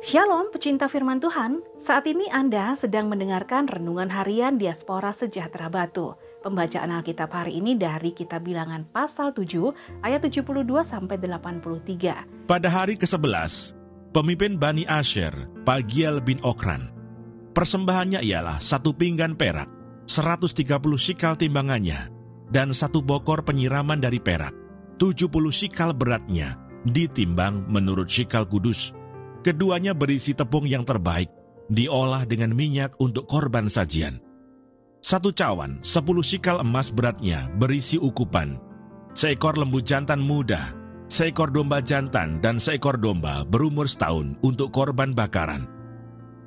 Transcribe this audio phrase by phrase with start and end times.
[0.00, 6.16] Shalom pecinta firman Tuhan, saat ini Anda sedang mendengarkan Renungan Harian Diaspora Sejahtera Batu.
[6.40, 10.56] Pembacaan Alkitab hari ini dari Kitab Bilangan pasal 7 ayat 72
[10.88, 12.48] sampai 83.
[12.48, 13.76] Pada hari ke-11,
[14.16, 15.36] pemimpin Bani Asher,
[15.68, 16.88] Pagiel bin Okran.
[17.52, 19.68] Persembahannya ialah satu pinggan perak,
[20.08, 20.64] 130
[20.96, 22.08] sikal timbangannya,
[22.48, 24.56] dan satu bokor penyiraman dari perak,
[24.96, 26.56] 70 sikal beratnya,
[26.88, 28.96] ditimbang menurut sikal kudus
[29.40, 31.32] Keduanya berisi tepung yang terbaik,
[31.72, 34.20] diolah dengan minyak untuk korban sajian.
[35.00, 38.60] Satu cawan, sepuluh sikal emas beratnya, berisi ukupan.
[39.16, 40.76] Seekor lembu jantan muda,
[41.08, 45.64] seekor domba jantan, dan seekor domba berumur setahun untuk korban bakaran.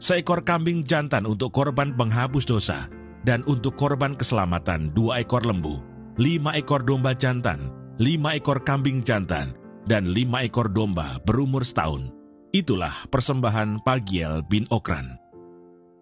[0.00, 2.88] Seekor kambing jantan untuk korban penghapus dosa,
[3.20, 5.84] dan untuk korban keselamatan dua ekor lembu,
[6.16, 7.68] lima ekor domba jantan,
[8.00, 9.52] lima ekor kambing jantan,
[9.84, 12.17] dan lima ekor domba berumur setahun
[12.48, 15.20] Itulah persembahan Pagiel bin Okran.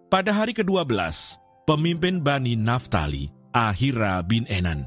[0.07, 0.87] Pada hari ke-12,
[1.67, 4.87] pemimpin Bani Naftali, Ahira bin Enan.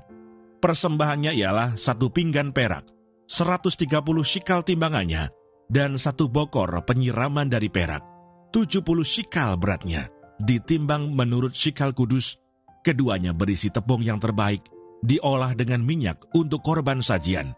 [0.64, 2.88] Persembahannya ialah satu pinggan perak,
[3.28, 3.76] 130
[4.24, 5.28] sikal timbangannya,
[5.68, 8.08] dan satu bokor penyiraman dari perak,
[8.56, 10.08] 70 sikal beratnya,
[10.40, 12.40] ditimbang menurut sikal kudus.
[12.88, 14.64] Keduanya berisi tepung yang terbaik,
[15.04, 17.52] diolah dengan minyak untuk korban sajian.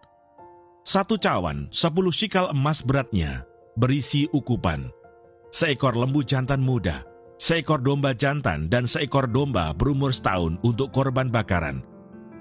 [0.81, 3.45] Satu cawan, sepuluh sikal emas beratnya,
[3.79, 4.91] berisi ukupan,
[5.53, 7.07] seekor lembu jantan muda,
[7.39, 11.83] seekor domba jantan dan seekor domba berumur setahun untuk korban bakaran,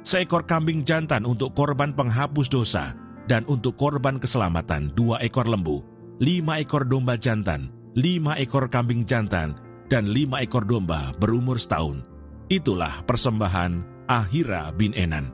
[0.02, 2.96] seekor kambing jantan untuk korban penghapus dosa,
[3.30, 5.86] dan untuk korban keselamatan dua ekor lembu,
[6.18, 9.54] lima ekor domba jantan, lima ekor kambing jantan,
[9.86, 12.02] dan lima ekor domba berumur setahun.
[12.50, 15.30] Itulah persembahan Ahira bin Enan.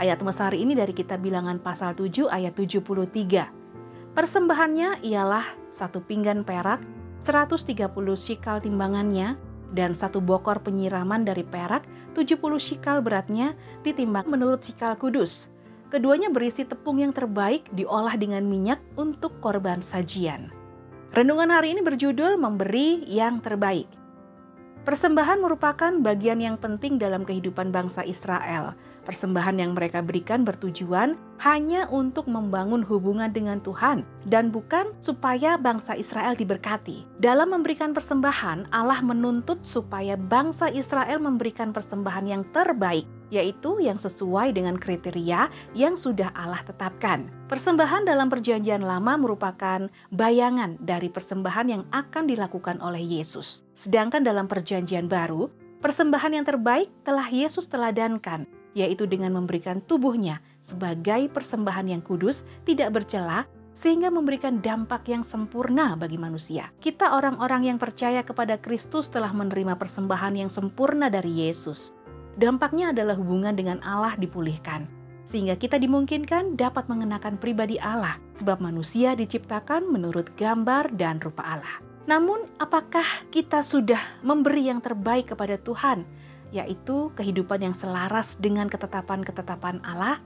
[0.00, 3.63] Ayat Mesari ini dari kitab bilangan pasal 7 ayat 73.
[4.14, 5.42] Persembahannya ialah
[5.74, 6.78] satu pinggan perak,
[7.26, 9.34] 130 sikal timbangannya,
[9.74, 11.82] dan satu bokor penyiraman dari perak,
[12.14, 15.50] 70 sikal beratnya, ditimbang menurut sikal kudus.
[15.90, 20.54] Keduanya berisi tepung yang terbaik diolah dengan minyak untuk korban sajian.
[21.10, 23.90] Renungan hari ini berjudul Memberi yang Terbaik.
[24.86, 28.78] Persembahan merupakan bagian yang penting dalam kehidupan bangsa Israel.
[29.04, 34.00] Persembahan yang mereka berikan bertujuan hanya untuk membangun hubungan dengan Tuhan
[34.32, 37.04] dan bukan supaya bangsa Israel diberkati.
[37.20, 44.56] Dalam memberikan persembahan, Allah menuntut supaya bangsa Israel memberikan persembahan yang terbaik, yaitu yang sesuai
[44.56, 47.28] dengan kriteria yang sudah Allah tetapkan.
[47.52, 49.84] Persembahan dalam Perjanjian Lama merupakan
[50.16, 53.68] bayangan dari persembahan yang akan dilakukan oleh Yesus.
[53.76, 55.52] Sedangkan dalam Perjanjian Baru,
[55.84, 62.90] persembahan yang terbaik telah Yesus teladankan yaitu dengan memberikan tubuhnya sebagai persembahan yang kudus, tidak
[62.92, 66.70] bercela, sehingga memberikan dampak yang sempurna bagi manusia.
[66.78, 71.90] Kita orang-orang yang percaya kepada Kristus telah menerima persembahan yang sempurna dari Yesus.
[72.38, 74.86] Dampaknya adalah hubungan dengan Allah dipulihkan,
[75.22, 81.76] sehingga kita dimungkinkan dapat mengenakan pribadi Allah, sebab manusia diciptakan menurut gambar dan rupa Allah.
[82.04, 86.04] Namun, apakah kita sudah memberi yang terbaik kepada Tuhan?
[86.54, 90.22] Yaitu kehidupan yang selaras dengan ketetapan-ketetapan Allah.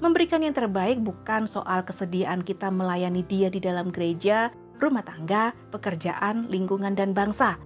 [0.00, 4.48] Memberikan yang terbaik bukan soal kesediaan kita melayani Dia di dalam gereja,
[4.80, 7.60] rumah tangga, pekerjaan, lingkungan, dan bangsa.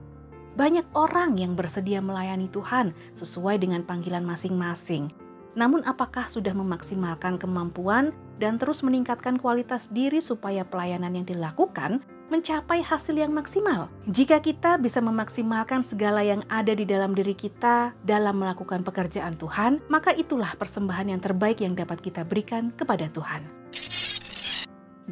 [0.58, 5.12] Banyak orang yang bersedia melayani Tuhan sesuai dengan panggilan masing-masing.
[5.52, 12.00] Namun, apakah sudah memaksimalkan kemampuan dan terus meningkatkan kualitas diri supaya pelayanan yang dilakukan
[12.32, 13.92] mencapai hasil yang maksimal.
[14.08, 19.84] Jika kita bisa memaksimalkan segala yang ada di dalam diri kita dalam melakukan pekerjaan Tuhan,
[19.92, 23.44] maka itulah persembahan yang terbaik yang dapat kita berikan kepada Tuhan.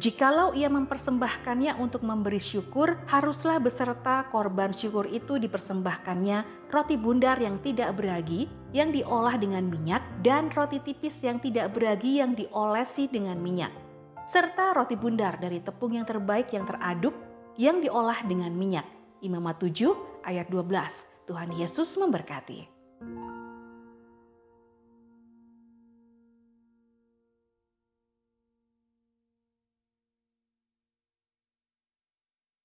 [0.01, 7.61] Jikalau ia mempersembahkannya untuk memberi syukur, haruslah beserta korban syukur itu dipersembahkannya roti bundar yang
[7.61, 13.37] tidak beragi, yang diolah dengan minyak, dan roti tipis yang tidak beragi yang diolesi dengan
[13.43, 13.69] minyak
[14.31, 17.11] serta roti bundar dari tepung yang terbaik yang teraduk
[17.59, 18.87] yang diolah dengan minyak.
[19.19, 21.27] Imamat 7 ayat 12.
[21.27, 22.70] Tuhan Yesus memberkati.